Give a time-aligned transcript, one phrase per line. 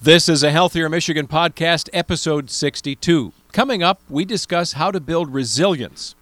[0.00, 3.32] This is a Healthier Michigan podcast, episode 62.
[3.50, 6.14] Coming up, we discuss how to build resilience.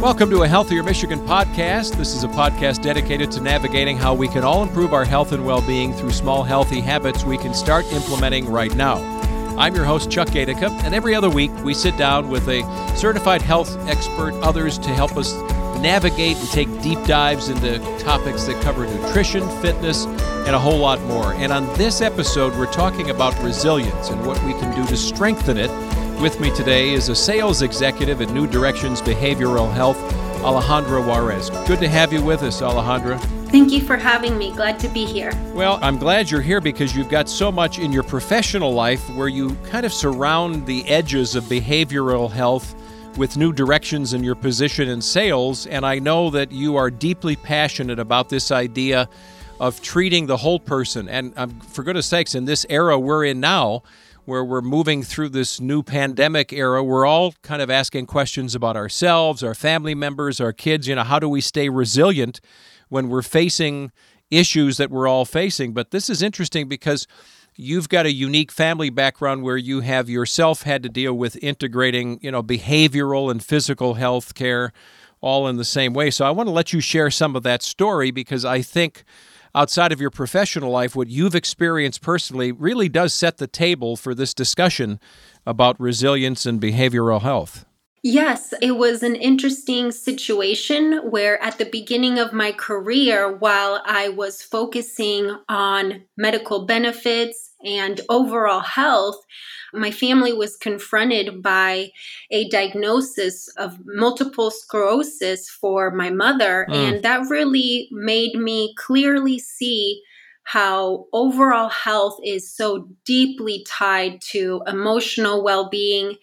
[0.00, 1.98] Welcome to a Healthier Michigan podcast.
[1.98, 5.44] This is a podcast dedicated to navigating how we can all improve our health and
[5.44, 9.21] well being through small, healthy habits we can start implementing right now.
[9.58, 12.62] I'm your host, Chuck Gaidica, and every other week we sit down with a
[12.96, 15.34] certified health expert, others to help us
[15.80, 20.06] navigate and take deep dives into topics that cover nutrition, fitness,
[20.46, 21.34] and a whole lot more.
[21.34, 25.58] And on this episode, we're talking about resilience and what we can do to strengthen
[25.58, 25.70] it.
[26.20, 29.98] With me today is a sales executive at New Directions Behavioral Health,
[30.42, 31.50] Alejandra Juarez.
[31.66, 33.41] Good to have you with us, Alejandra.
[33.52, 34.50] Thank you for having me.
[34.54, 35.30] Glad to be here.
[35.54, 39.28] Well, I'm glad you're here because you've got so much in your professional life where
[39.28, 42.74] you kind of surround the edges of behavioral health
[43.18, 45.66] with new directions in your position in sales.
[45.66, 49.06] And I know that you are deeply passionate about this idea
[49.60, 51.06] of treating the whole person.
[51.10, 53.82] And um, for goodness sakes, in this era we're in now,
[54.24, 58.78] where we're moving through this new pandemic era, we're all kind of asking questions about
[58.78, 60.88] ourselves, our family members, our kids.
[60.88, 62.40] You know, how do we stay resilient
[62.92, 63.90] when we're facing
[64.30, 65.72] issues that we're all facing.
[65.72, 67.06] But this is interesting because
[67.56, 72.18] you've got a unique family background where you have yourself had to deal with integrating,
[72.22, 74.74] you know, behavioral and physical health care
[75.22, 76.10] all in the same way.
[76.10, 79.04] So I want to let you share some of that story because I think
[79.54, 84.14] outside of your professional life, what you've experienced personally really does set the table for
[84.14, 85.00] this discussion
[85.46, 87.64] about resilience and behavioral health.
[88.04, 94.08] Yes, it was an interesting situation where at the beginning of my career, while I
[94.08, 99.24] was focusing on medical benefits and overall health,
[99.72, 101.92] my family was confronted by
[102.32, 106.66] a diagnosis of multiple sclerosis for my mother.
[106.68, 106.74] Mm.
[106.74, 110.02] And that really made me clearly see
[110.44, 116.16] how overall health is so deeply tied to emotional well being.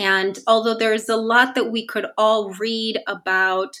[0.00, 3.78] And although there's a lot that we could all read about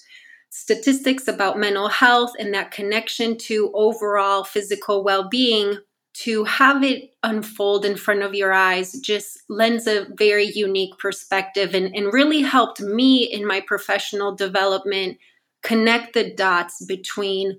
[0.50, 5.78] statistics about mental health and that connection to overall physical well being,
[6.12, 11.74] to have it unfold in front of your eyes just lends a very unique perspective
[11.74, 15.16] and, and really helped me in my professional development
[15.62, 17.58] connect the dots between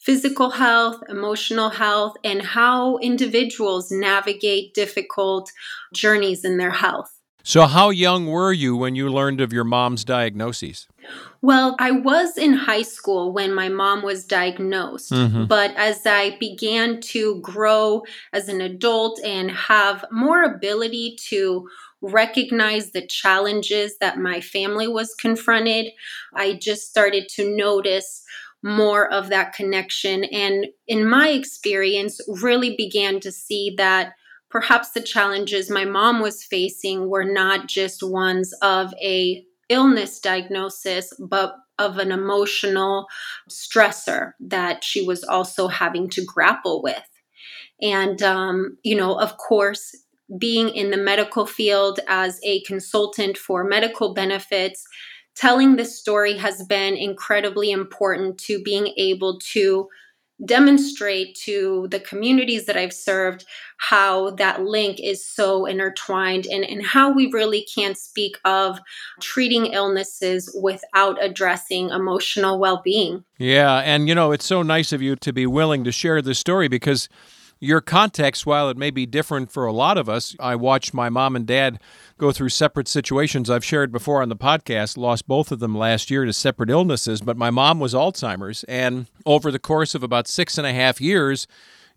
[0.00, 5.52] physical health, emotional health, and how individuals navigate difficult
[5.92, 7.21] journeys in their health.
[7.42, 10.86] So, how young were you when you learned of your mom's diagnoses?
[11.40, 15.10] Well, I was in high school when my mom was diagnosed.
[15.10, 15.46] Mm-hmm.
[15.46, 21.68] But as I began to grow as an adult and have more ability to
[22.00, 25.86] recognize the challenges that my family was confronted,
[26.34, 28.22] I just started to notice
[28.62, 30.24] more of that connection.
[30.24, 34.14] And in my experience, really began to see that
[34.52, 41.10] perhaps the challenges my mom was facing were not just ones of a illness diagnosis,
[41.18, 43.06] but of an emotional
[43.50, 47.02] stressor that she was also having to grapple with.
[47.80, 49.96] And, um, you know, of course,
[50.38, 54.84] being in the medical field as a consultant for medical benefits,
[55.34, 59.88] telling this story has been incredibly important to being able to
[60.44, 63.44] demonstrate to the communities that I've served
[63.78, 68.80] how that link is so intertwined and, and how we really can't speak of
[69.20, 73.24] treating illnesses without addressing emotional well being.
[73.38, 73.78] Yeah.
[73.78, 76.68] And, you know, it's so nice of you to be willing to share this story
[76.68, 77.08] because
[77.62, 81.08] your context, while it may be different for a lot of us, I watched my
[81.08, 81.80] mom and dad
[82.18, 86.10] go through separate situations I've shared before on the podcast, lost both of them last
[86.10, 88.64] year to separate illnesses, but my mom was Alzheimer's.
[88.64, 91.46] And over the course of about six and a half years,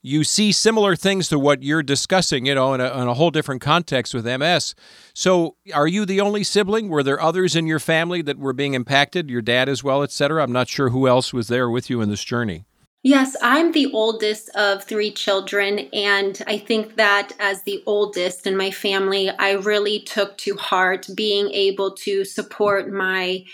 [0.04, 3.32] you see similar things to what you're discussing, you know, in a, in a, whole
[3.32, 4.76] different context with MS.
[5.16, 6.90] So, are you the only sibling?
[6.90, 10.12] Were there others in your family that were being impacted, your dad as well, et
[10.12, 10.44] cetera?
[10.44, 12.66] I'm not sure who else was there with you in this journey.
[13.06, 15.78] Yes, I'm the oldest of three children.
[15.94, 21.06] And I think that as the oldest in my family, I really took to heart
[21.14, 23.46] being able to support my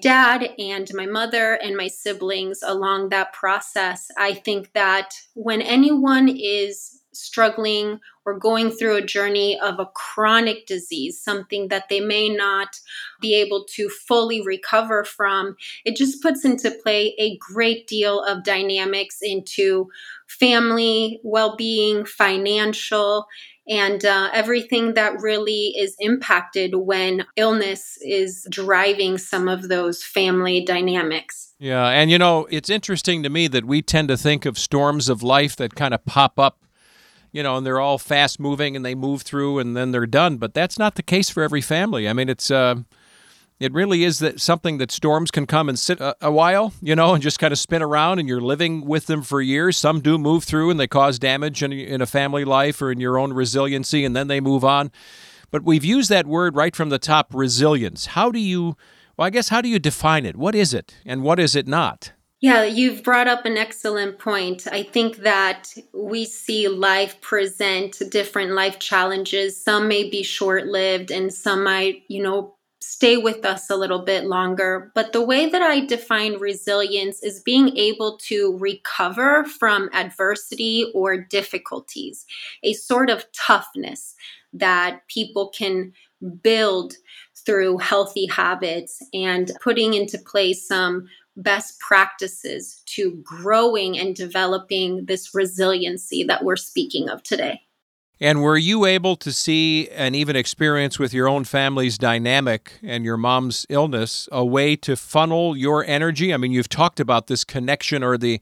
[0.00, 4.06] dad and my mother and my siblings along that process.
[4.16, 7.98] I think that when anyone is struggling
[8.30, 12.76] or going through a journey of a chronic disease, something that they may not
[13.20, 18.44] be able to fully recover from, it just puts into play a great deal of
[18.44, 19.88] dynamics into
[20.28, 23.26] family well being, financial.
[23.68, 30.64] and uh, everything that really is impacted when illness is driving some of those family
[30.64, 31.54] dynamics.
[31.58, 35.08] Yeah, and you know, it's interesting to me that we tend to think of storms
[35.08, 36.58] of life that kind of pop up
[37.32, 40.36] you know, and they're all fast moving and they move through and then they're done.
[40.36, 42.08] But that's not the case for every family.
[42.08, 42.76] I mean, it's uh,
[43.60, 46.96] it really is that something that storms can come and sit a, a, while, you
[46.96, 49.76] know, and just kind of spin around, and you're living with them for years.
[49.76, 53.00] Some do move through and they cause damage in, in a family life or in
[53.00, 54.90] your own resiliency, and then they move on.
[55.50, 58.06] But we've used that word right from the top, resilience.
[58.06, 58.76] How do you,
[59.16, 60.36] well, I guess, how do you define it?
[60.36, 62.12] What is it, and what is it not?
[62.40, 64.66] Yeah, you've brought up an excellent point.
[64.72, 69.62] I think that we see life present different life challenges.
[69.62, 73.98] Some may be short lived, and some might, you know, stay with us a little
[74.06, 74.90] bit longer.
[74.94, 81.18] But the way that I define resilience is being able to recover from adversity or
[81.18, 82.24] difficulties,
[82.62, 84.14] a sort of toughness
[84.54, 85.92] that people can
[86.42, 86.94] build
[87.44, 91.06] through healthy habits and putting into place some
[91.42, 97.62] best practices to growing and developing this resiliency that we're speaking of today.
[98.22, 103.02] And were you able to see and even experience with your own family's dynamic and
[103.02, 106.34] your mom's illness a way to funnel your energy?
[106.34, 108.38] I mean, you've talked about this connection or the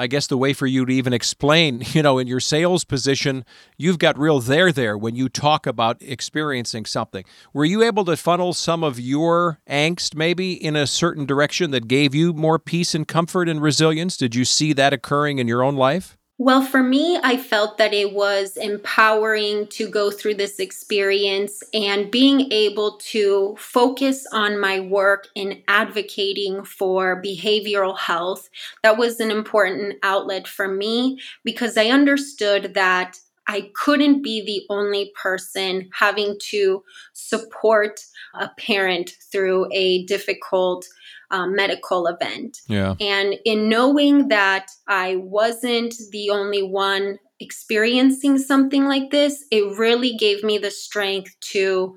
[0.00, 3.44] I guess the way for you to even explain, you know, in your sales position,
[3.76, 7.26] you've got real there there when you talk about experiencing something.
[7.52, 11.86] Were you able to funnel some of your angst maybe in a certain direction that
[11.86, 14.16] gave you more peace and comfort and resilience?
[14.16, 16.16] Did you see that occurring in your own life?
[16.42, 22.10] Well, for me, I felt that it was empowering to go through this experience and
[22.10, 28.48] being able to focus on my work in advocating for behavioral health.
[28.82, 33.18] That was an important outlet for me because I understood that
[33.50, 37.98] I couldn't be the only person having to support
[38.38, 40.86] a parent through a difficult
[41.32, 42.58] um, medical event.
[42.68, 42.94] Yeah.
[43.00, 50.14] And in knowing that I wasn't the only one experiencing something like this, it really
[50.16, 51.96] gave me the strength to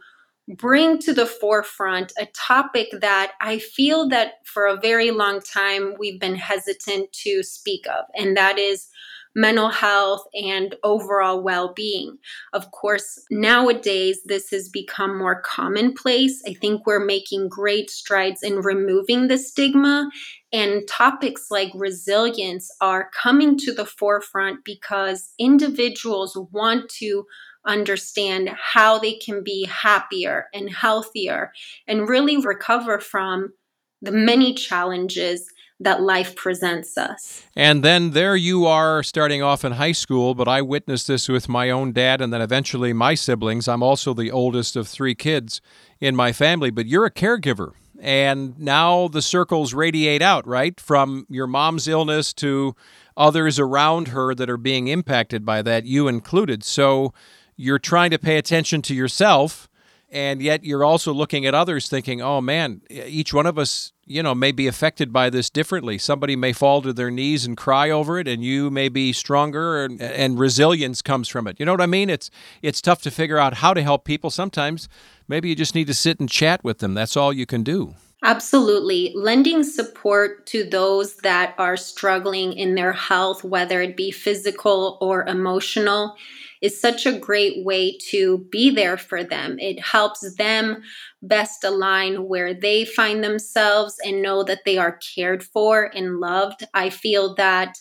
[0.58, 5.94] bring to the forefront a topic that I feel that for a very long time
[6.00, 8.88] we've been hesitant to speak of, and that is
[9.36, 12.18] mental health, and overall well being.
[12.54, 16.42] Of course, nowadays this has become more commonplace.
[16.48, 20.10] I think we're making great strides in removing the stigma,
[20.52, 27.26] and topics like resilience are coming to the forefront because individuals want to
[27.66, 31.52] understand how they can be happier and healthier
[31.88, 33.54] and really recover from
[34.02, 35.50] the many challenges
[35.80, 37.44] that life presents us.
[37.56, 41.50] And then there you are starting off in high school, but I witnessed this with
[41.50, 43.68] my own dad and then eventually my siblings.
[43.68, 45.62] I'm also the oldest of three kids
[46.00, 47.72] in my family, but you're a caregiver.
[48.00, 50.80] And now the circles radiate out, right?
[50.80, 52.76] From your mom's illness to
[53.16, 56.64] others around her that are being impacted by that, you included.
[56.64, 57.14] So
[57.56, 59.70] you're trying to pay attention to yourself
[60.14, 64.22] and yet you're also looking at others thinking oh man each one of us you
[64.22, 65.98] know may be affected by this differently.
[65.98, 69.86] Somebody may fall to their knees and cry over it and you may be stronger
[69.86, 71.60] and, and resilience comes from it.
[71.60, 72.10] You know what i mean?
[72.10, 72.30] It's
[72.62, 74.30] it's tough to figure out how to help people.
[74.30, 74.90] Sometimes
[75.28, 76.94] maybe you just need to sit and chat with them.
[76.94, 77.96] That's all you can do.
[78.24, 79.12] Absolutely.
[79.16, 85.26] Lending support to those that are struggling in their health, whether it be physical or
[85.28, 86.16] emotional,
[86.64, 89.60] is such a great way to be there for them.
[89.60, 90.82] It helps them
[91.22, 96.64] best align where they find themselves and know that they are cared for and loved.
[96.74, 97.76] I feel that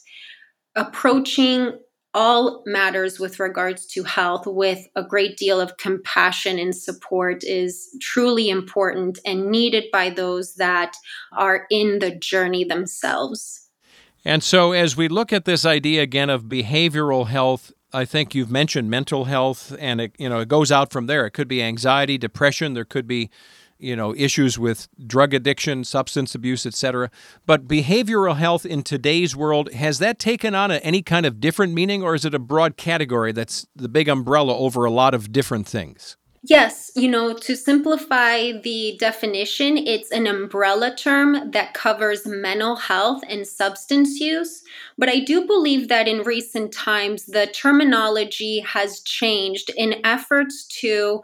[0.75, 1.79] approaching
[2.13, 7.89] all matters with regards to health with a great deal of compassion and support is
[8.03, 10.95] truly important and needed by those that
[11.39, 13.69] are in the journey themselves.
[14.25, 18.51] And so, as we look at this idea again of behavioral health I think you've
[18.51, 21.27] mentioned mental health, and it you know it goes out from there.
[21.27, 22.75] It could be anxiety, depression.
[22.75, 23.31] There could be
[23.79, 27.11] you know issues with drug addiction, substance abuse, etc.
[27.45, 31.75] But behavioral health in today's world has that taken on a, any kind of different
[31.75, 35.33] meaning, or is it a broad category that's the big umbrella over a lot of
[35.33, 36.17] different things?
[36.45, 43.23] Yes, you know, to simplify the definition, it's an umbrella term that covers mental health
[43.29, 44.65] and substance use.
[44.99, 51.23] But I do believe that in recent times, the terminology has changed in efforts to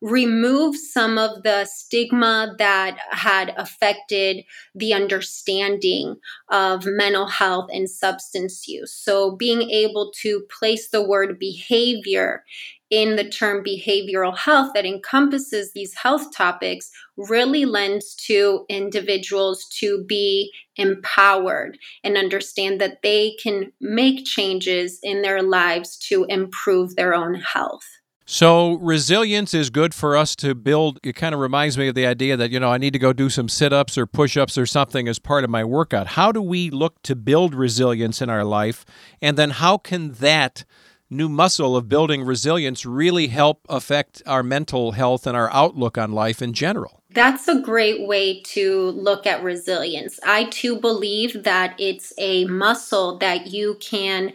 [0.00, 6.16] remove some of the stigma that had affected the understanding
[6.50, 8.92] of mental health and substance use.
[8.92, 12.44] So, being able to place the word behavior
[12.90, 20.04] in the term behavioral health that encompasses these health topics really lends to individuals to
[20.04, 27.12] be empowered and understand that they can make changes in their lives to improve their
[27.14, 27.84] own health.
[28.28, 30.98] So, resilience is good for us to build.
[31.04, 33.12] It kind of reminds me of the idea that, you know, I need to go
[33.12, 36.08] do some sit ups or push ups or something as part of my workout.
[36.08, 38.84] How do we look to build resilience in our life?
[39.22, 40.64] And then, how can that
[41.08, 46.10] new muscle of building resilience really help affect our mental health and our outlook on
[46.10, 47.04] life in general?
[47.10, 50.18] That's a great way to look at resilience.
[50.26, 54.32] I too believe that it's a muscle that you can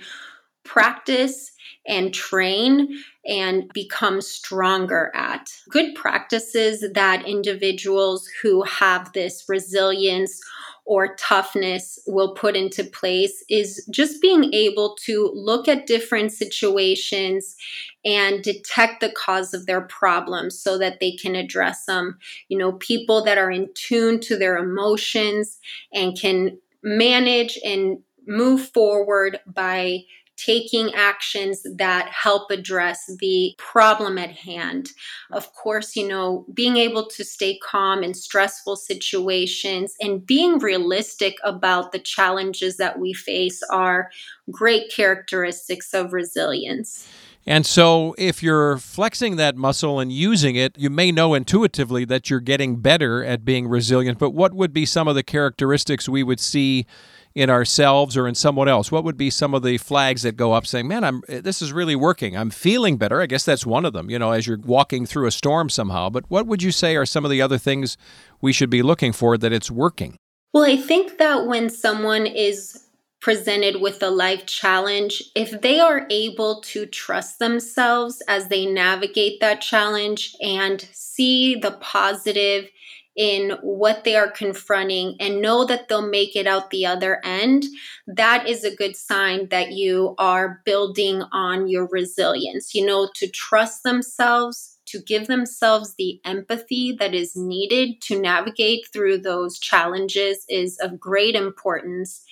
[0.63, 1.51] practice
[1.87, 5.51] and train and become stronger at.
[5.69, 10.39] Good practices that individuals who have this resilience
[10.85, 17.55] or toughness will put into place is just being able to look at different situations
[18.03, 22.17] and detect the cause of their problems so that they can address them.
[22.49, 25.59] You know, people that are in tune to their emotions
[25.93, 30.03] and can manage and move forward by
[30.43, 34.89] taking actions that help address the problem at hand.
[35.31, 41.35] Of course, you know, being able to stay calm in stressful situations and being realistic
[41.43, 44.09] about the challenges that we face are
[44.49, 47.07] great characteristics of resilience.
[47.45, 52.29] And so, if you're flexing that muscle and using it, you may know intuitively that
[52.29, 54.19] you're getting better at being resilient.
[54.19, 56.85] But what would be some of the characteristics we would see
[57.35, 58.91] in ourselves or in someone else?
[58.91, 61.61] What would be some of the flags that go up saying, "Man, I'm eh, this
[61.61, 62.35] is really working.
[62.35, 65.27] I'm feeling better." I guess that's one of them, you know, as you're walking through
[65.27, 66.09] a storm somehow.
[66.09, 67.97] But what would you say are some of the other things
[68.41, 70.17] we should be looking for that it's working?
[70.53, 72.85] Well, I think that when someone is
[73.21, 79.39] presented with a life challenge, if they are able to trust themselves as they navigate
[79.39, 82.67] that challenge and see the positive
[83.15, 87.65] in what they are confronting and know that they'll make it out the other end,
[88.07, 92.73] that is a good sign that you are building on your resilience.
[92.73, 98.87] You know, to trust themselves, to give themselves the empathy that is needed to navigate
[98.93, 102.23] through those challenges is of great importance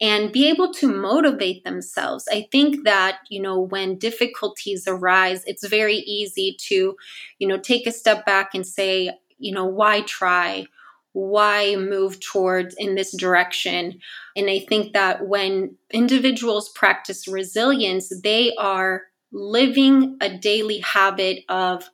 [0.00, 2.28] and be able to motivate themselves.
[2.30, 6.96] I think that, you know, when difficulties arise, it's very easy to,
[7.38, 10.66] you know, take a step back and say, you know, why try?
[11.12, 14.00] Why move towards in this direction?
[14.36, 19.02] And I think that when individuals practice resilience, they are
[19.32, 21.88] living a daily habit of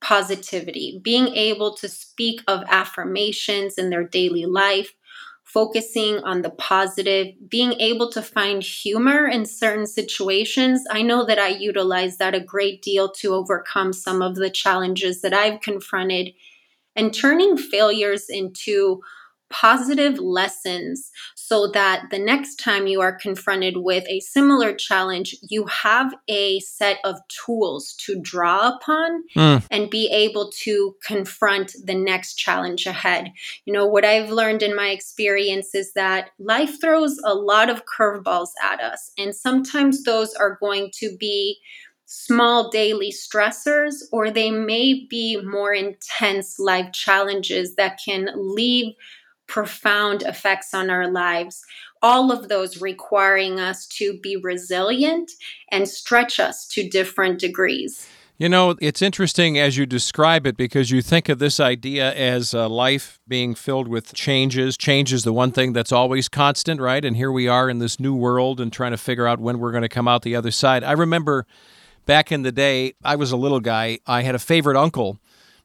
[0.00, 4.94] positivity, being able to speak of affirmations in their daily life,
[5.44, 10.82] focusing on the positive, being able to find humor in certain situations.
[10.90, 15.22] I know that I utilize that a great deal to overcome some of the challenges
[15.22, 16.34] that I've confronted
[16.96, 19.00] and turning failures into
[19.50, 25.64] positive lessons so that the next time you are confronted with a similar challenge, you
[25.66, 29.64] have a set of tools to draw upon mm.
[29.70, 33.30] and be able to confront the next challenge ahead.
[33.64, 37.84] You know, what I've learned in my experience is that life throws a lot of
[37.84, 41.60] curveballs at us, and sometimes those are going to be
[42.14, 48.94] small daily stressors, or they may be more intense life challenges that can leave
[49.46, 51.62] profound effects on our lives.
[52.02, 55.32] All of those requiring us to be resilient
[55.70, 58.06] and stretch us to different degrees.
[58.36, 62.52] You know, it's interesting as you describe it because you think of this idea as
[62.52, 64.76] a life being filled with changes.
[64.76, 67.04] Change is the one thing that's always constant, right?
[67.04, 69.70] And here we are in this new world and trying to figure out when we're
[69.70, 70.82] going to come out the other side.
[70.82, 71.46] I remember
[72.06, 73.98] back in the day, I was a little guy.
[74.06, 75.18] I had a favorite uncle,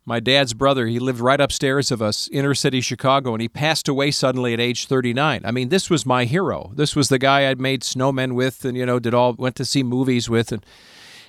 [0.05, 0.88] my dad's brother.
[0.88, 4.60] He lived right upstairs of us, inner city Chicago, and he passed away suddenly at
[4.60, 5.41] age 39.
[5.46, 6.72] I mean, this was my hero.
[6.75, 9.65] This was the guy I'd made snowmen with and, you know, did all, went to
[9.65, 10.51] see movies with.
[10.51, 10.65] And,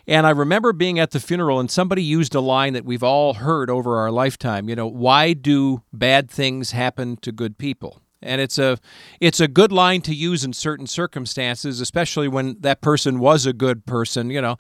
[0.07, 3.35] and I remember being at the funeral and somebody used a line that we've all
[3.35, 8.01] heard over our lifetime, you know, why do bad things happen to good people?
[8.23, 8.79] And it's a
[9.21, 13.53] it's a good line to use in certain circumstances especially when that person was a
[13.53, 14.57] good person you know.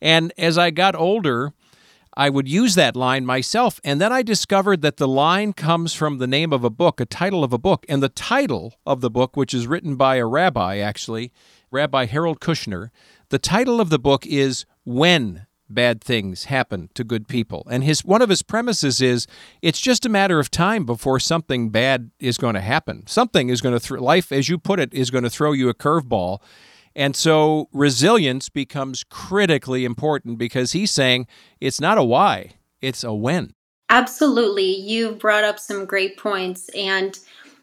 [0.00, 1.52] And as i got older
[2.14, 6.18] i would use that line myself and then i discovered that the line comes from
[6.18, 7.84] the name of a book a title of a book.
[7.88, 11.32] And the title of the book which is written by a rabbi actually
[11.70, 12.90] rabbi harold kushner
[13.30, 17.66] the title of the book is when bad things happen to good people.
[17.70, 19.26] And his one of his premises is
[19.60, 23.06] it's just a matter of time before something bad is going to happen.
[23.06, 25.68] Something is going to throw life, as you put it, is going to throw you
[25.68, 26.40] a curveball.
[26.94, 31.26] And so resilience becomes critically important because he's saying
[31.60, 33.54] it's not a why, it's a when.
[33.88, 34.74] Absolutely.
[34.76, 36.68] You brought up some great points.
[36.70, 37.18] And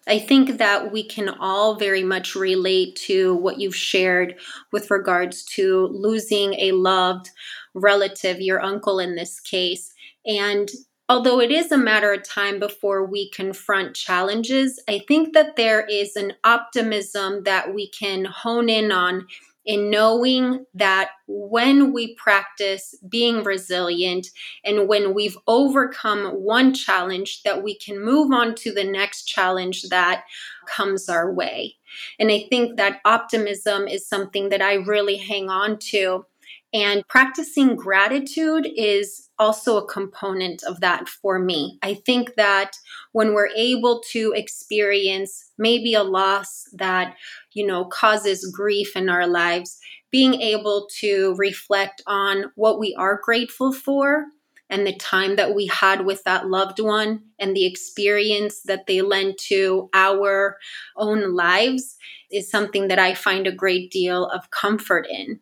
[0.07, 4.35] I think that we can all very much relate to what you've shared
[4.71, 7.29] with regards to losing a loved
[7.73, 9.93] relative, your uncle in this case.
[10.25, 10.69] And
[11.07, 15.85] although it is a matter of time before we confront challenges, I think that there
[15.85, 19.25] is an optimism that we can hone in on
[19.65, 24.27] in knowing that when we practice being resilient
[24.63, 29.83] and when we've overcome one challenge that we can move on to the next challenge
[29.89, 30.23] that
[30.67, 31.75] comes our way
[32.19, 36.25] and i think that optimism is something that i really hang on to
[36.73, 41.79] and practicing gratitude is also a component of that for me.
[41.81, 42.71] I think that
[43.11, 47.15] when we're able to experience maybe a loss that,
[47.53, 49.79] you know, causes grief in our lives,
[50.11, 54.25] being able to reflect on what we are grateful for
[54.69, 59.01] and the time that we had with that loved one and the experience that they
[59.01, 60.57] lent to our
[60.95, 61.95] own lives
[62.31, 65.39] is something that I find a great deal of comfort in.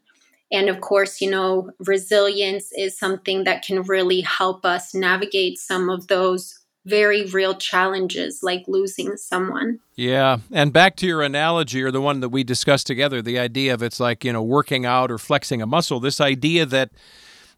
[0.51, 5.89] And of course, you know, resilience is something that can really help us navigate some
[5.89, 9.79] of those very real challenges like losing someone.
[9.95, 10.37] Yeah.
[10.53, 13.83] And back to your analogy or the one that we discussed together, the idea of
[13.83, 16.91] it's like, you know, working out or flexing a muscle, this idea that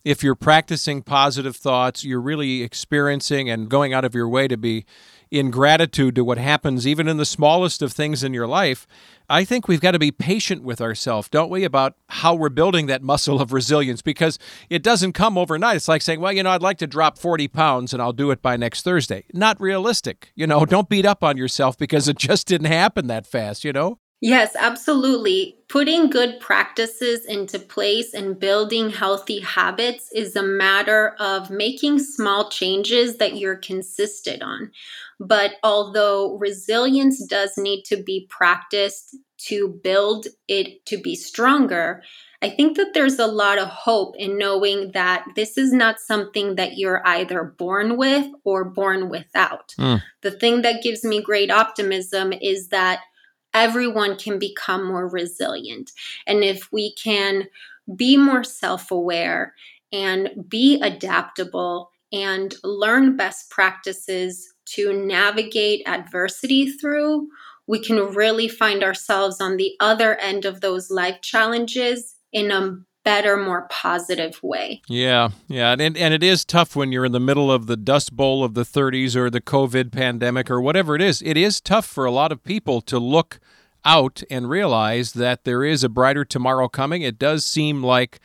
[0.04, 4.58] if you're practicing positive thoughts, you're really experiencing and going out of your way to
[4.58, 4.86] be
[5.32, 8.88] in gratitude to what happens, even in the smallest of things in your life,
[9.30, 12.88] I think we've got to be patient with ourselves, don't we, about how we're building
[12.88, 15.76] that muscle of resilience because it doesn't come overnight.
[15.76, 18.32] It's like saying, well, you know, I'd like to drop 40 pounds and I'll do
[18.32, 19.26] it by next Thursday.
[19.32, 20.32] Not realistic.
[20.36, 23.72] You know, don't beat up on yourself because it just didn't happen that fast, you
[23.72, 24.00] know?
[24.22, 25.58] Yes, absolutely.
[25.70, 32.50] Putting good practices into place and building healthy habits is a matter of making small
[32.50, 34.72] changes that you're consistent on.
[35.22, 39.16] But although resilience does need to be practiced
[39.48, 42.04] to build it to be stronger,
[42.42, 46.56] I think that there's a lot of hope in knowing that this is not something
[46.56, 49.74] that you're either born with or born without.
[49.78, 50.02] Mm.
[50.22, 53.00] The thing that gives me great optimism is that
[53.54, 55.92] everyone can become more resilient.
[56.28, 57.48] And if we can
[57.96, 59.54] be more self aware
[59.92, 67.28] and be adaptable and learn best practices to navigate adversity through,
[67.68, 72.78] we can really find ourselves on the other end of those life challenges in a
[73.10, 74.84] better, more positive way.
[74.88, 75.72] Yeah, yeah.
[75.72, 78.54] And, and it is tough when you're in the middle of the dust bowl of
[78.54, 81.24] the 30s or the COVID pandemic or whatever it is.
[81.24, 83.40] It is tough for a lot of people to look
[83.84, 87.02] out and realize that there is a brighter tomorrow coming.
[87.02, 88.20] It does seem like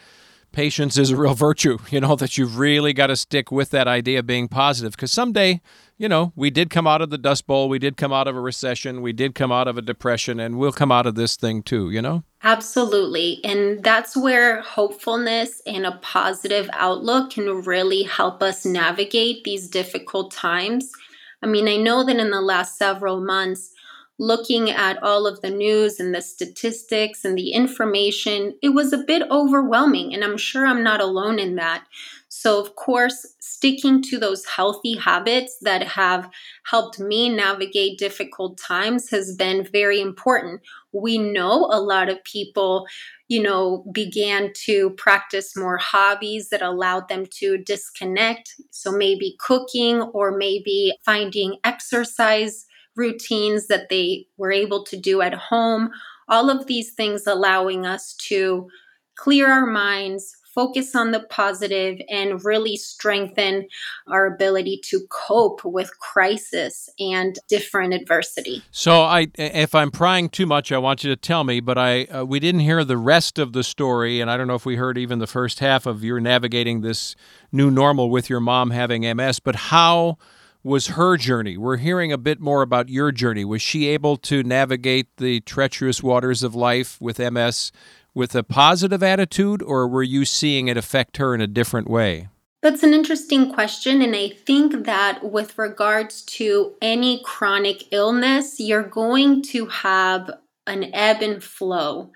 [0.54, 3.88] patience is a real virtue, you know, that you've really got to stick with that
[3.88, 5.60] idea of being positive because someday
[5.96, 8.34] you know, we did come out of the Dust Bowl, we did come out of
[8.34, 11.36] a recession, we did come out of a depression, and we'll come out of this
[11.36, 12.24] thing too, you know?
[12.42, 13.40] Absolutely.
[13.44, 20.32] And that's where hopefulness and a positive outlook can really help us navigate these difficult
[20.32, 20.90] times.
[21.42, 23.70] I mean, I know that in the last several months,
[24.18, 28.98] looking at all of the news and the statistics and the information, it was a
[28.98, 30.14] bit overwhelming.
[30.14, 31.84] And I'm sure I'm not alone in that.
[32.28, 36.28] So, of course, sticking to those healthy habits that have
[36.64, 40.60] helped me navigate difficult times has been very important.
[40.92, 42.86] We know a lot of people,
[43.28, 48.54] you know, began to practice more hobbies that allowed them to disconnect.
[48.70, 55.34] So, maybe cooking or maybe finding exercise routines that they were able to do at
[55.34, 55.90] home.
[56.28, 58.68] All of these things allowing us to
[59.16, 63.66] clear our minds, focus on the positive and really strengthen
[64.06, 68.62] our ability to cope with crisis and different adversity.
[68.70, 72.04] So I if I'm prying too much I want you to tell me but I
[72.04, 74.76] uh, we didn't hear the rest of the story and I don't know if we
[74.76, 77.16] heard even the first half of your navigating this
[77.50, 80.18] new normal with your mom having MS but how
[80.64, 81.56] was her journey?
[81.58, 83.44] We're hearing a bit more about your journey.
[83.44, 87.70] Was she able to navigate the treacherous waters of life with MS
[88.14, 92.28] with a positive attitude, or were you seeing it affect her in a different way?
[92.62, 94.00] That's an interesting question.
[94.00, 100.30] And I think that with regards to any chronic illness, you're going to have
[100.66, 102.10] an ebb and flow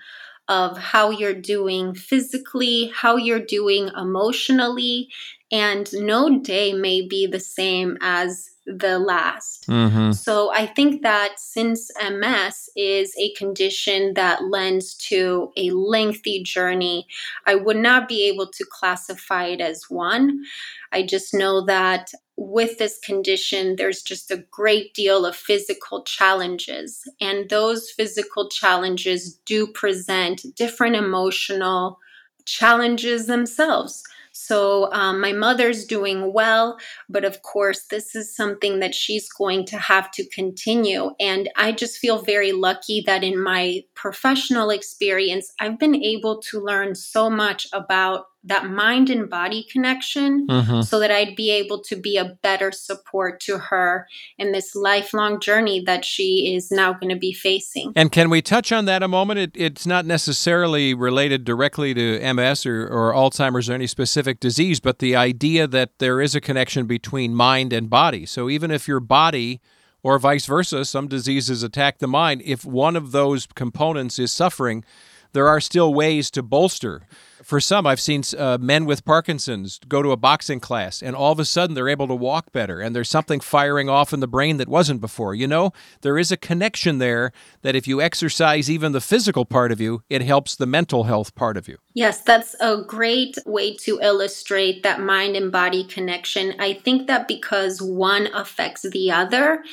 [0.47, 5.09] of how you're doing physically, how you're doing emotionally,
[5.51, 9.67] and no day may be the same as the last.
[9.67, 10.11] Mm-hmm.
[10.11, 17.07] So I think that since MS is a condition that lends to a lengthy journey,
[17.47, 20.43] I would not be able to classify it as one.
[20.91, 27.03] I just know that with this condition, there's just a great deal of physical challenges.
[27.19, 31.99] And those physical challenges do present different emotional
[32.45, 34.03] challenges themselves.
[34.41, 39.65] So um, my mother's doing well, but of course, this is something that she's going
[39.65, 41.11] to have to continue.
[41.19, 46.63] And I just feel very lucky that in my professional experience, I've been able to
[46.63, 50.81] learn so much about that mind and body connection mm-hmm.
[50.81, 55.41] so that I'd be able to be a better support to her in this lifelong
[55.41, 57.91] journey that she is now going to be facing.
[57.97, 59.39] And can we touch on that a moment?
[59.39, 64.79] It, it's not necessarily related directly to MS or, or Alzheimer's or any specific disease,
[64.79, 68.25] but the idea that there is a connection between mind and body.
[68.25, 69.59] So even if your body
[70.01, 74.85] or vice versa, some diseases attack the mind, if one of those components is suffering,
[75.33, 77.01] there are still ways to bolster.
[77.43, 81.31] For some, I've seen uh, men with Parkinson's go to a boxing class, and all
[81.31, 84.27] of a sudden they're able to walk better, and there's something firing off in the
[84.27, 85.33] brain that wasn't before.
[85.33, 87.31] You know, there is a connection there
[87.63, 91.33] that if you exercise even the physical part of you, it helps the mental health
[91.33, 91.77] part of you.
[91.93, 96.53] Yes, that's a great way to illustrate that mind and body connection.
[96.59, 99.63] I think that because one affects the other,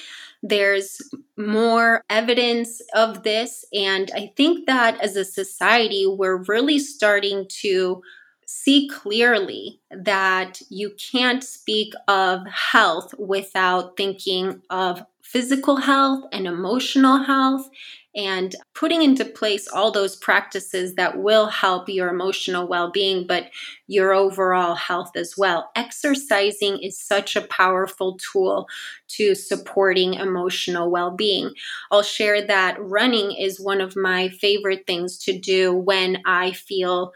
[0.48, 0.98] there's
[1.36, 3.64] more evidence of this.
[3.72, 8.02] And I think that as a society, we're really starting to
[8.46, 17.24] see clearly that you can't speak of health without thinking of physical health and emotional
[17.24, 17.68] health
[18.16, 23.50] and putting into place all those practices that will help your emotional well being, but
[23.86, 25.70] your overall health as well.
[25.76, 28.66] Exercising is such a powerful tool
[29.08, 31.50] to supporting emotional well being.
[31.90, 37.12] I'll share that running is one of my favorite things to do when I feel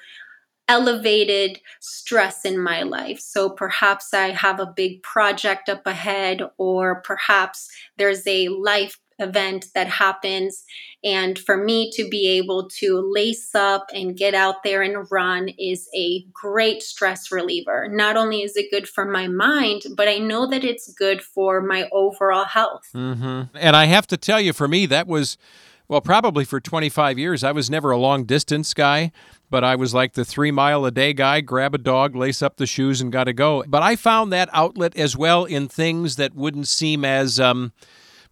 [0.68, 3.18] elevated stress in my life.
[3.18, 9.66] So perhaps I have a big project up ahead, or perhaps there's a life event
[9.74, 10.64] that happens.
[11.02, 15.48] And for me to be able to lace up and get out there and run
[15.59, 17.88] is a great stress reliever.
[17.88, 21.62] Not only is it good for my mind, but I know that it's good for
[21.62, 22.88] my overall health.
[22.94, 23.56] Mm-hmm.
[23.56, 25.37] And I have to tell you, for me, that was.
[25.88, 29.11] Well, probably for 25 years, I was never a long distance guy,
[29.50, 32.59] but I was like the three mile a day guy grab a dog, lace up
[32.59, 33.64] the shoes, and got to go.
[33.66, 37.72] But I found that outlet as well in things that wouldn't seem as, um,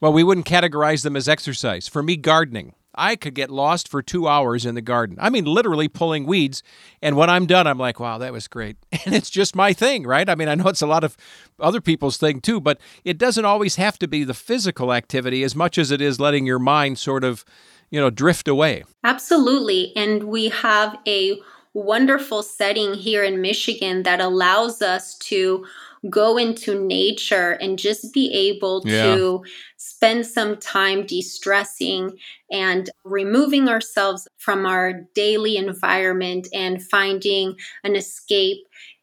[0.00, 1.88] well, we wouldn't categorize them as exercise.
[1.88, 2.74] For me, gardening.
[2.94, 5.16] I could get lost for two hours in the garden.
[5.20, 6.64] I mean, literally pulling weeds.
[7.00, 8.76] And when I'm done, I'm like, wow, that was great.
[9.06, 10.28] And it's just my thing, right?
[10.28, 11.16] I mean, I know it's a lot of
[11.60, 15.54] other people's thing too, but it doesn't always have to be the physical activity as
[15.54, 17.44] much as it is letting your mind sort of,
[17.88, 18.84] you know, drift away.
[19.04, 19.92] Absolutely.
[19.96, 21.38] And we have a
[21.72, 25.64] wonderful setting here in Michigan that allows us to
[26.10, 29.14] go into nature and just be able yeah.
[29.14, 29.42] to
[29.76, 32.16] spend some time de stressing
[32.50, 38.58] and removing ourselves from our daily environment and finding an escape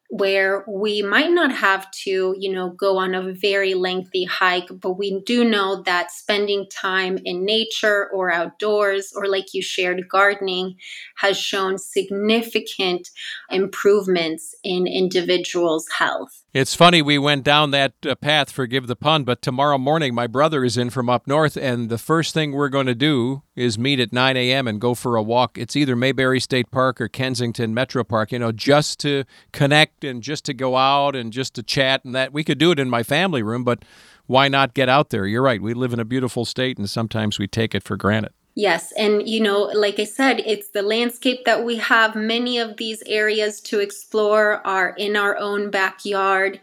[0.09, 4.93] where we might not have to, you know, go on a very lengthy hike, but
[4.93, 10.75] we do know that spending time in nature or outdoors, or like you shared, gardening,
[11.17, 13.09] has shown significant
[13.49, 16.44] improvements in individuals' health.
[16.55, 20.25] It's funny, we went down that uh, path, forgive the pun, but tomorrow morning my
[20.25, 23.77] brother is in from up north, and the first thing we're going to do is
[23.77, 24.65] meet at 9 a.m.
[24.65, 25.57] and go for a walk.
[25.57, 30.23] It's either Maybury State Park or Kensington Metro Park, you know, just to connect and
[30.23, 32.31] just to go out and just to chat and that.
[32.31, 33.83] We could do it in my family room, but
[34.25, 35.27] why not get out there?
[35.27, 35.61] You're right.
[35.61, 38.31] We live in a beautiful state, and sometimes we take it for granted.
[38.55, 38.93] Yes.
[38.93, 42.15] And, you know, like I said, it's the landscape that we have.
[42.15, 46.61] Many of these areas to explore are in our own backyard.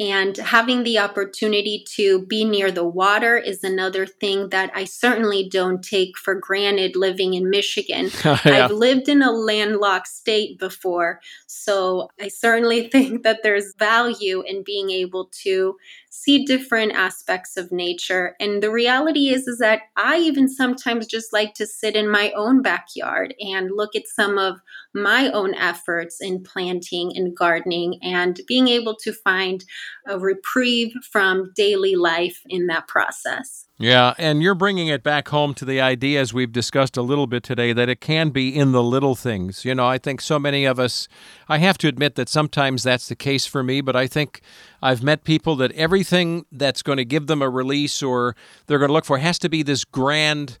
[0.00, 5.48] And having the opportunity to be near the water is another thing that I certainly
[5.48, 8.10] don't take for granted living in Michigan.
[8.24, 8.38] yeah.
[8.44, 14.64] I've lived in a landlocked state before, so I certainly think that there's value in
[14.64, 15.76] being able to
[16.16, 18.36] see different aspects of nature.
[18.38, 22.30] And the reality is is that I even sometimes just like to sit in my
[22.36, 24.60] own backyard and look at some of
[24.94, 29.64] my own efforts in planting and gardening and being able to find
[30.06, 33.66] a reprieve from daily life in that process.
[33.76, 37.26] Yeah, and you're bringing it back home to the idea, as we've discussed a little
[37.26, 39.64] bit today, that it can be in the little things.
[39.64, 41.08] You know, I think so many of us,
[41.48, 44.42] I have to admit that sometimes that's the case for me, but I think
[44.80, 48.90] I've met people that everything that's going to give them a release or they're going
[48.90, 50.56] to look for has to be this grand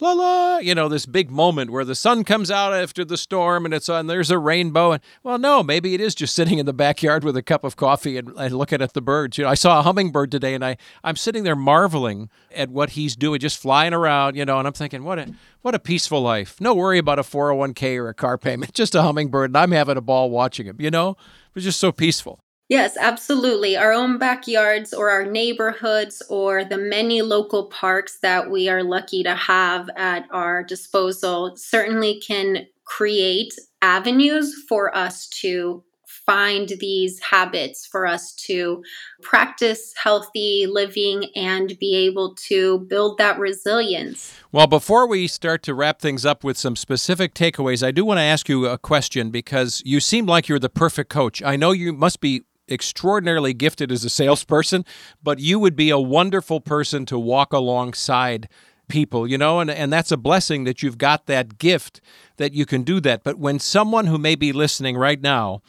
[0.00, 3.64] la la, you know, this big moment where the sun comes out after the storm
[3.64, 4.92] and it's on, there's a rainbow.
[4.92, 7.76] And well, no, maybe it is just sitting in the backyard with a cup of
[7.76, 9.38] coffee and, and looking at the birds.
[9.38, 12.90] You know, I saw a hummingbird today and I, I'm sitting there marveling at what
[12.90, 15.32] he's doing, just flying around, you know, and I'm thinking, what a,
[15.62, 16.60] what a peaceful life.
[16.60, 19.50] No worry about a 401k or a car payment, just a hummingbird.
[19.50, 22.40] And I'm having a ball watching him, you know, it was just so peaceful.
[22.68, 23.76] Yes, absolutely.
[23.76, 29.22] Our own backyards or our neighborhoods or the many local parks that we are lucky
[29.22, 35.84] to have at our disposal certainly can create avenues for us to
[36.26, 38.82] find these habits for us to
[39.22, 44.36] practice healthy living and be able to build that resilience.
[44.50, 48.18] Well, before we start to wrap things up with some specific takeaways, I do want
[48.18, 51.42] to ask you a question because you seem like you're the perfect coach.
[51.44, 54.84] I know you must be extraordinarily gifted as a salesperson,
[55.22, 58.48] but you would be a wonderful person to walk alongside
[58.88, 62.00] people, you know, and, and that's a blessing that you've got that gift
[62.36, 63.24] that you can do that.
[63.24, 65.62] But when someone who may be listening right now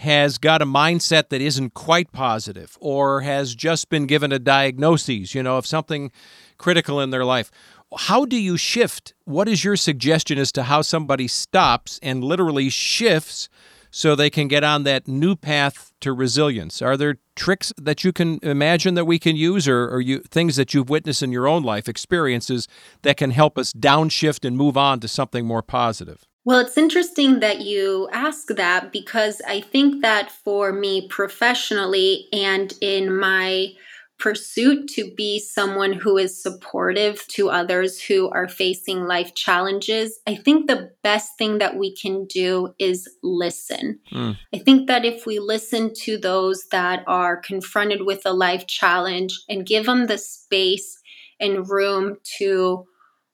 [0.00, 5.34] has got a mindset that isn't quite positive or has just been given a diagnosis,
[5.34, 6.10] you know, of something
[6.58, 7.50] critical in their life,
[7.98, 9.14] how do you shift?
[9.24, 13.48] What is your suggestion as to how somebody stops and literally shifts
[13.96, 16.82] so they can get on that new path to resilience?
[16.82, 20.56] Are there tricks that you can imagine that we can use, or, or you things
[20.56, 22.68] that you've witnessed in your own life, experiences
[23.00, 26.26] that can help us downshift and move on to something more positive?
[26.44, 32.74] Well, it's interesting that you ask that because I think that for me professionally and
[32.82, 33.72] in my
[34.18, 40.36] pursuit to be someone who is supportive to others who are facing life challenges, I
[40.36, 44.00] think the best thing that we can do is listen.
[44.12, 44.38] Mm.
[44.54, 49.38] I think that if we listen to those that are confronted with a life challenge
[49.48, 50.98] and give them the space
[51.38, 52.86] and room to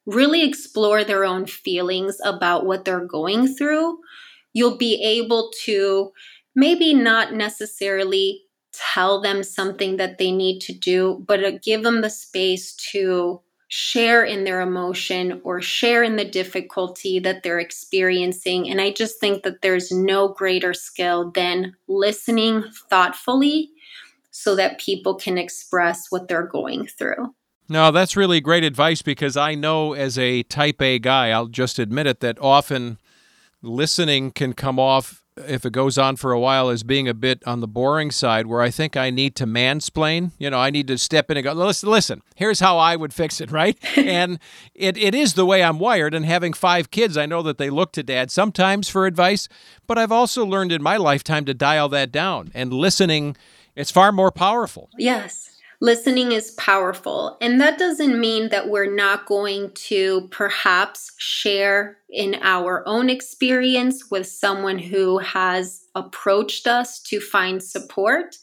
[0.07, 3.99] really explore their own feelings about what they're going through,
[4.53, 6.11] you'll be able to
[6.55, 8.43] maybe not necessarily
[8.73, 13.41] tell them something that they need to do, but uh, give them the space to
[13.69, 18.69] share in their emotion or share in the difficulty that they're experiencing.
[18.69, 23.71] And I just think that there's no greater skill than listening thoughtfully
[24.31, 27.35] so that people can express what they're going through.
[27.69, 31.79] No, that's really great advice because I know as a type A guy, I'll just
[31.79, 32.99] admit it, that often
[33.63, 37.43] listening can come off if it goes on for a while as being a bit
[37.47, 40.33] on the boring side where I think I need to mansplain.
[40.39, 43.15] You know, I need to step in and go, listen, listen, here's how I would
[43.15, 43.79] fix it, right?
[43.97, 44.39] and
[44.75, 46.15] it, it is the way I'm wired.
[46.15, 49.49] And having five kids, I know that they look to dad sometimes for advice,
[49.87, 53.37] but I've also learned in my lifetime to dial that down and listening.
[53.75, 54.91] It's far more powerful.
[54.99, 55.52] Yes
[55.83, 57.37] listening is powerful.
[57.41, 64.09] And that doesn't mean that we're not going to perhaps share in our own experience
[64.09, 68.37] with someone who has approached us to find support.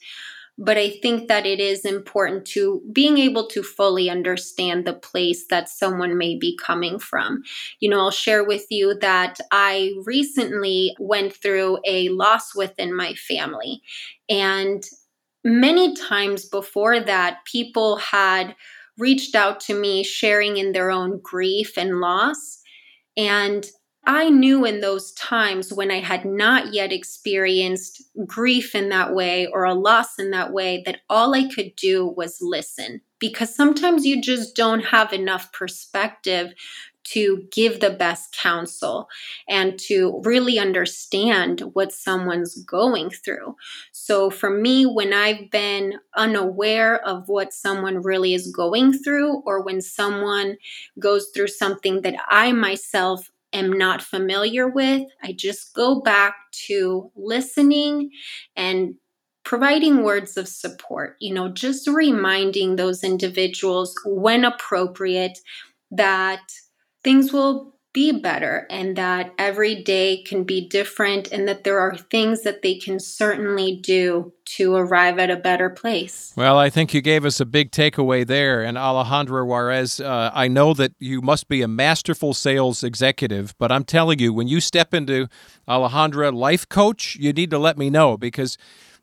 [0.58, 5.48] But I think that it is important to being able to fully understand the place
[5.48, 7.44] that someone may be coming from.
[7.80, 13.14] You know, I'll share with you that I recently went through a loss within my
[13.14, 13.82] family.
[14.28, 14.84] And
[15.44, 18.56] many times before that, people had
[18.98, 22.62] reached out to me sharing in their own grief and loss.
[23.16, 23.66] And
[24.06, 29.48] I knew in those times when I had not yet experienced grief in that way
[29.48, 33.02] or a loss in that way that all I could do was listen.
[33.20, 36.54] Because sometimes you just don't have enough perspective
[37.12, 39.08] to give the best counsel
[39.48, 43.56] and to really understand what someone's going through.
[43.92, 49.64] So, for me, when I've been unaware of what someone really is going through, or
[49.64, 50.58] when someone
[51.00, 56.36] goes through something that I myself am not familiar with, I just go back
[56.68, 58.12] to listening
[58.56, 58.96] and
[59.44, 65.40] providing words of support, you know, just reminding those individuals when appropriate
[65.92, 66.42] that
[67.04, 71.98] things will be better and that every day can be different and that there are
[71.98, 76.32] things that they can certainly do to arrive at a better place.
[76.36, 78.64] Well, I think you gave us a big takeaway there.
[78.64, 83.72] And Alejandra Juarez, uh, I know that you must be a masterful sales executive, but
[83.72, 85.28] I'm telling you, when you step into
[85.68, 88.56] Alejandra Life Coach, you need to let me know because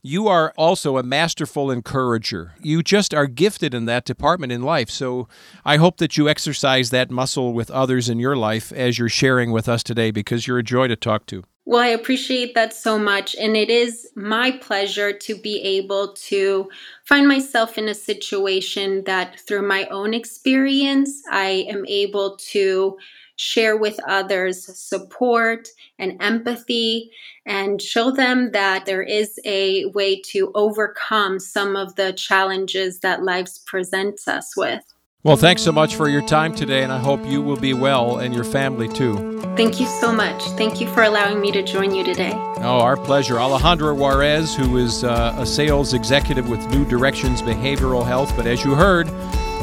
[0.07, 2.55] you are also a masterful encourager.
[2.63, 4.89] You just are gifted in that department in life.
[4.89, 5.27] So
[5.65, 9.51] I hope that you exercise that muscle with others in your life as you're sharing
[9.51, 11.43] with us today because you're a joy to talk to.
[11.65, 13.35] Well, I appreciate that so much.
[13.35, 16.69] And it is my pleasure to be able to
[17.05, 22.97] find myself in a situation that through my own experience, I am able to
[23.37, 25.69] share with others support
[25.99, 27.11] and empathy
[27.45, 33.23] and show them that there is a way to overcome some of the challenges that
[33.23, 34.83] life presents us with.
[35.27, 38.19] Well, thanks so much for your time today, and I hope you will be well
[38.19, 39.41] and your family too.
[39.57, 40.41] Thank you so much.
[40.51, 42.31] Thank you for allowing me to join you today.
[42.59, 43.35] Oh, our pleasure.
[43.35, 48.65] Alejandra Juarez, who is uh, a sales executive with New Directions Behavioral Health, but as
[48.65, 49.09] you heard,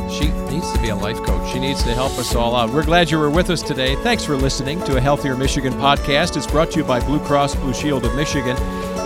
[0.09, 1.51] she needs to be a life coach.
[1.51, 2.69] She needs to help us all out.
[2.71, 3.95] We're glad you were with us today.
[3.97, 6.37] Thanks for listening to a Healthier Michigan podcast.
[6.37, 8.55] It's brought to you by Blue Cross Blue Shield of Michigan.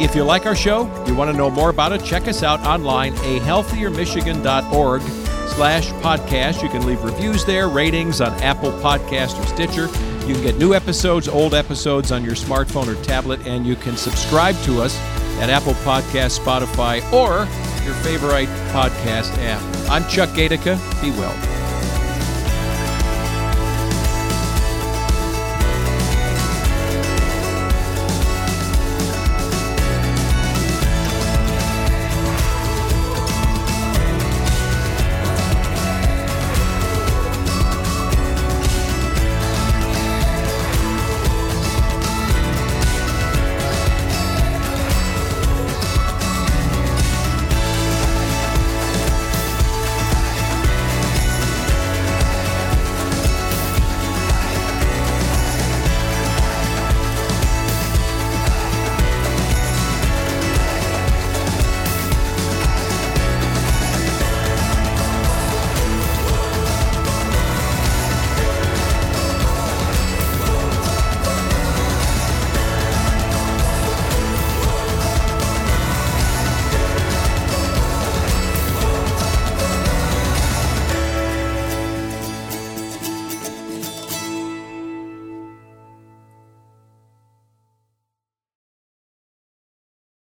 [0.01, 2.61] If you like our show, you want to know more about it, check us out
[2.61, 6.61] online, ahealthiermichigan.org slash podcast.
[6.61, 9.87] You can leave reviews there, ratings on Apple Podcast or Stitcher.
[10.27, 13.97] You can get new episodes, old episodes on your smartphone or tablet, and you can
[13.97, 14.97] subscribe to us
[15.39, 17.47] at Apple Podcast, Spotify, or
[17.83, 19.61] your favorite podcast app.
[19.89, 20.77] I'm Chuck Gaidica.
[21.01, 21.66] Be well.